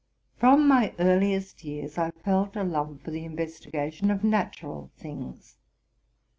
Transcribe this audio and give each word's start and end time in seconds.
From 0.35 0.67
my 0.67 0.95
earliest 0.97 1.63
years 1.63 1.95
I 1.99 2.09
felt 2.09 2.55
a 2.55 2.63
love 2.63 3.01
for 3.03 3.11
the 3.11 3.23
investigation 3.23 4.09
of 4.09 4.23
natural 4.23 4.89
things. 4.97 5.57